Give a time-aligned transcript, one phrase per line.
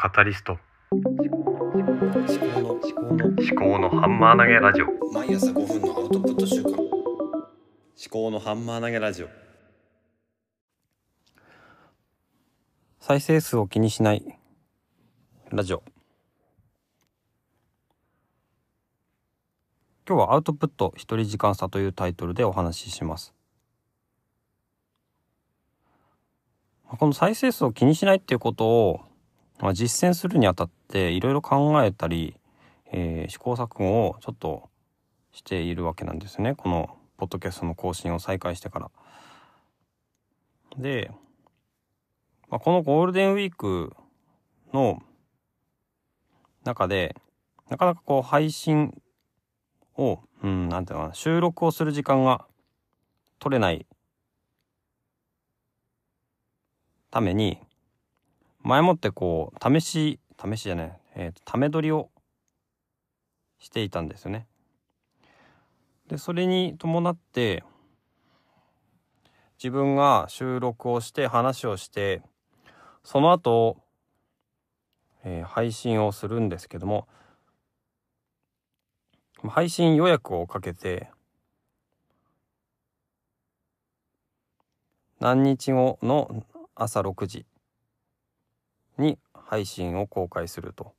[0.00, 0.60] カタリスト。
[0.92, 4.86] 思考の思考の思考のハンマー投げラジオ。
[5.12, 6.78] 毎朝5分のアウトプット週間思
[8.08, 9.28] 考のハンマー投げラジオ。
[13.00, 14.38] 再生数を気にしない
[15.50, 15.82] ラジオ。
[20.08, 23.34] 今日はアウトプット一人時間差というタイトルでお話しします。
[26.86, 29.07] この再生数を気にしないっていうことを、
[29.60, 32.36] まあ、実践するにあたっていろいろ考えたり、
[32.92, 34.68] えー試行錯誤をちょっと
[35.32, 38.90] しているわけなんですねこのポッドキャストの更新を再開してから。
[40.76, 41.10] で、
[42.48, 43.94] まあ、このゴールデンウィーク
[44.72, 45.02] の
[46.64, 47.16] 中で
[47.68, 49.00] なかなかこう配信
[49.96, 52.46] を、うん、なんていうのかな収録をする時間が
[53.38, 53.86] 取れない
[57.10, 57.58] ために
[58.68, 62.10] 前もってこう試し試しじゃないえーとため撮りを
[63.58, 64.46] していたんですよね。
[66.08, 67.64] でそれに伴って
[69.56, 72.20] 自分が収録をして話をして
[73.04, 73.78] その後、
[75.24, 77.08] えー配信をするんですけども
[79.48, 81.08] 配信予約をかけて
[85.20, 87.46] 何日後の朝6時
[88.98, 90.94] に配信を公開すると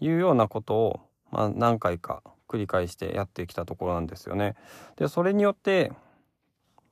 [0.00, 4.56] いうようなことを、まあ、何回か繰り返してやってきたところなんですよね。
[4.96, 5.92] でそれによって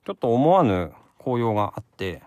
[0.05, 2.23] ちょっと思わぬ効用があって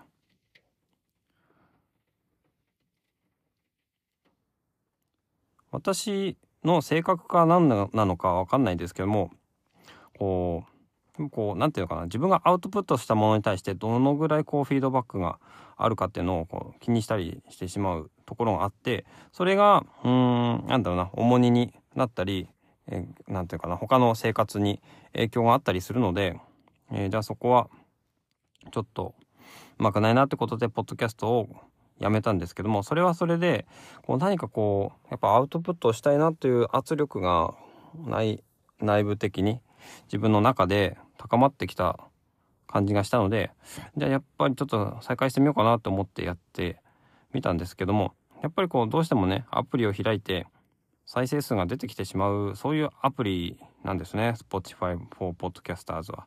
[5.70, 9.30] 私の性格か何なのかわかんないですけども
[10.18, 10.77] こう
[11.30, 15.38] こうなんていうのかな自分がアウトプットしたものに対してどのぐらいこうフィードバックが
[15.76, 22.48] あるかっていうのをこう気にしたりしてしまうところがあってそれがうんなんだろうな重荷になったり、
[22.86, 24.80] えーなんていうかな他の生活に
[25.12, 26.40] 影響があったりするので、
[26.92, 27.68] えーじゃあそこは
[28.70, 29.14] ちょっと
[29.78, 31.48] うまくないなってことでポッドキャストを
[31.98, 33.66] やめたんですけどもそれはそれで
[34.02, 37.54] こう何かこうやっぱアウトプットしたいなという圧力が
[38.06, 38.42] 内
[38.80, 39.60] 内部的に
[40.06, 41.98] 自分の中で高まってきた
[42.66, 43.50] 感じがしたので
[43.96, 46.80] じゃあやっぱりちょっと再開してみようかなと思ってやって
[47.34, 50.46] みたんですけどもやっぱりこうどうしてもねアプリを開いて
[51.04, 56.26] 再生数が出てきてしまうそういうアプリなんですね Spotify for Podcasters は。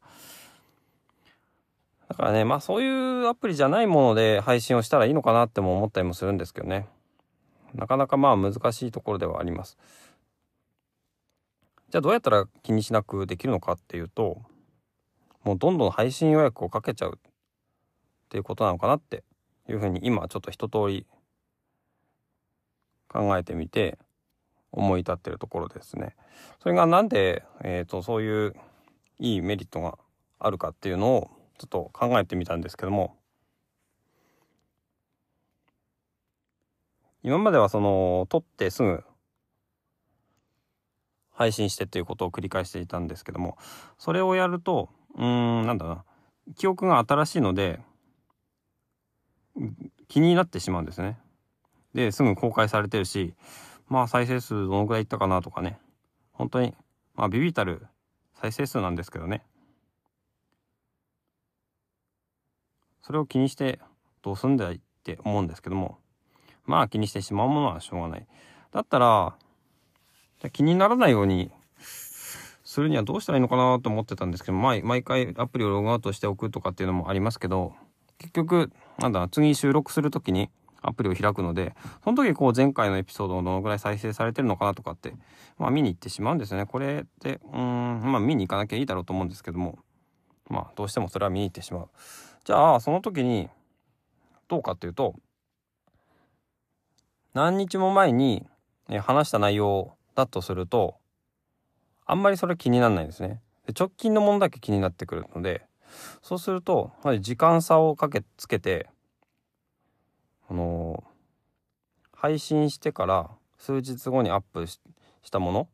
[2.10, 6.88] だからねまあそういうアプリじゃないもので配信をしたらいいのかなっても思ったりもするんですけどね
[7.74, 9.78] なかなかまあ難しいところではあります。
[11.90, 14.42] じゃあどうやったら気にしなくできるのかっていうと
[15.44, 17.32] もうどんどん配信予約をかけちゃうっ
[18.30, 19.24] ていうことなのかなって
[19.70, 21.06] いうふうに今ちょっと一通り
[23.08, 23.98] 考えてみて
[24.72, 26.16] 思い立ってるところですね。
[26.62, 28.56] それがなんで、えー、とそういう
[29.20, 29.98] いいメリットが
[30.40, 33.16] あるかっていうのをちょっと考えてみたんですけども
[37.24, 39.04] 今まではその撮ってすぐ
[41.32, 43.58] 配信してっていうことを繰り返していたんですけども
[43.98, 46.04] それをやるとうーんなんだな。
[46.56, 47.80] 記憶が新しいので
[50.08, 51.20] 気になってしまうんですね。
[51.94, 53.34] ですぐ公開されてるし
[53.88, 55.80] まあ再生数どのぐらいいったかなとかね。
[56.32, 56.74] 本当に
[57.16, 57.88] まあビビたる
[58.34, 59.44] 再生数なんですけどね。
[63.04, 63.80] それを気にして
[64.22, 65.98] どうすんだいって思うんですけども。
[66.64, 68.28] まあ気にしてしまうものはしょうがない。
[68.72, 69.36] だったら
[70.54, 71.52] 気にならないように
[72.72, 77.74] するにはどうしたらいいのかなと思ってたんですけど毎毎回アプリをログアウトしておくとかっていうのもありますけど
[78.18, 80.50] 結局なんだ次収録する時に
[80.82, 85.14] アプリを開くのでその時こう前回のエピソードをどのぐらい再生されてるのかなとかって
[85.58, 86.66] まあ見に行ってしまうんですよね。
[86.66, 89.78] これってうんまあ見に行かなきゃいいだろうと思うんですけども
[90.50, 91.90] まあどうしてもそれは見に行ってしまう。
[92.46, 93.50] じゃあその時に
[94.48, 95.16] どうかっていうと
[97.34, 98.48] 何日も前に
[99.02, 101.01] 話した内容だとすると
[102.06, 103.42] あんまりそれ気にならないんですね。
[103.66, 105.66] で直近のものだけ気になってくるので
[106.22, 108.90] そうすると時間差をかけつけて
[110.50, 111.04] あの
[112.14, 114.80] 配信してから数日後にアップし
[115.24, 115.68] したもの。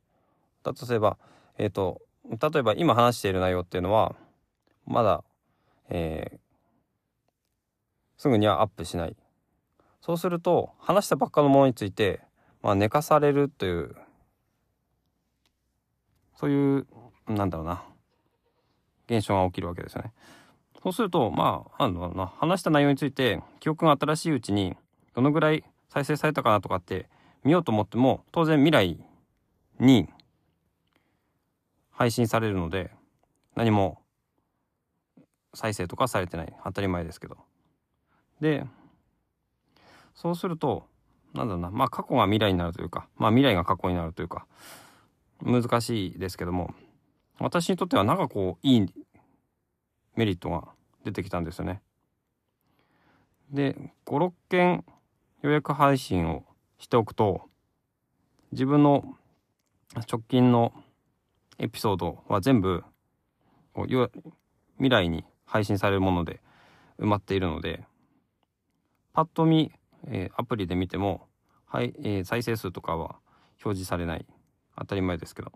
[0.64, 1.18] だとすれば
[1.58, 4.16] えっ、と例えば今話している内容っていうのは
[4.86, 5.24] まだ、
[5.90, 6.48] えー
[8.18, 9.16] すぐにはアップしない。
[10.02, 12.22] そうすると話したばっかのものについて、
[12.62, 13.96] まあ、寝かされるという
[16.40, 16.88] そういう
[17.28, 17.84] なんだろうな。
[19.10, 20.14] 現象が起きるわけですよね。
[20.84, 22.28] そうするとまあなんだろうな。
[22.38, 24.76] 話した内容について記憶が新しいうちに
[25.14, 27.10] どのぐらい再生されたかなとかって
[27.44, 29.00] 見ようと思っても当然未来
[29.80, 30.08] に
[31.92, 32.92] 配信されるので
[33.56, 34.00] 何も
[35.54, 36.54] 再生とかされてない。
[36.64, 37.38] 当たり前ですけど。
[38.40, 38.66] で
[40.14, 40.86] そうすると
[41.34, 41.72] なんだろうな。
[41.72, 44.46] まあ過去が未来になるというかまあ未来が過去になるというか
[45.42, 46.74] 難しいですけども
[47.40, 48.86] 私にとってはなんかこういい
[50.16, 50.68] メリットが
[51.04, 51.82] 出てきたんですよね。
[53.52, 53.76] で
[54.06, 54.84] 56件
[55.42, 56.44] 予約配信を
[56.80, 57.44] しておくと
[58.52, 59.16] 自分の
[60.12, 60.74] 直近の
[61.58, 62.84] エピソードは全部
[63.74, 64.10] 未
[64.90, 66.42] 来に配信されるもので
[67.00, 67.84] 埋まっているので
[69.14, 69.72] パッと見、
[70.08, 71.28] えーアプリで見ても、
[71.66, 73.16] はいえー再生数とかは
[73.64, 74.26] 表示されない
[74.78, 75.52] 当たり前ですけど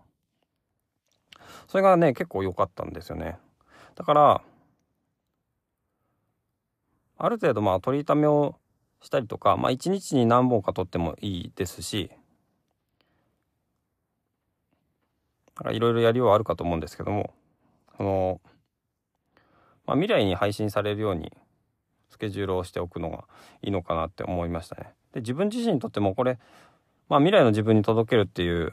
[1.68, 3.38] それがね結構良かったんですよね
[3.94, 4.42] だから
[7.18, 8.56] ある程度まあ取りためを
[9.00, 12.10] したりとかまあ一日に何本か撮ってもいいですし
[15.70, 17.32] いろいろやりようはあるかと思うんですけども
[17.96, 18.40] その、
[19.86, 21.32] まあ、未来に配信されるように
[22.10, 23.24] スケジュールをしておくのが
[23.62, 24.92] いいのかなって思いましたね。
[25.12, 26.38] で自分自身にとってもこれ、
[27.08, 28.72] まあ、未来の自分に届けるっていう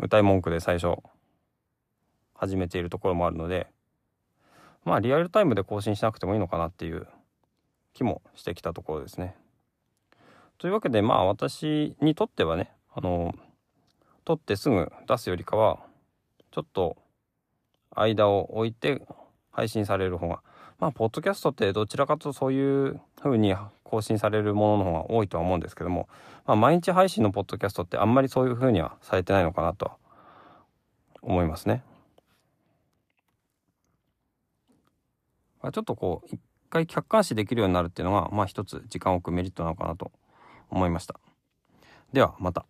[0.00, 0.96] 歌い文句で最初
[2.34, 3.66] 始めているところもあるので
[4.84, 7.06] まあリアルタイムで更新しなくてもいいのかなっていう
[7.94, 9.36] 気もしてきたところですね。
[10.56, 13.34] というわけでまあ私にとってはねあの
[14.24, 15.80] 撮ってすぐ出すよりかは
[16.50, 16.96] ちょっと
[17.94, 19.06] 間を置いて
[19.50, 20.42] 配信される方が
[20.78, 23.00] まあポッドキャストってどちらかというとそういう
[23.36, 26.08] に更新されるものの方が多いとは思うんですけども、
[26.46, 29.92] まあ、毎日配信のポッドキャストってあんまりそういう風にはされてないのかなと
[31.20, 31.82] 思いますね。
[35.60, 36.40] まあちょっとこう一
[36.70, 40.12] 回客観視できるようになるっていうのがまあ一つ時間を置くメリットなのかなと
[40.70, 41.18] 思いました。
[42.12, 42.67] ではまた。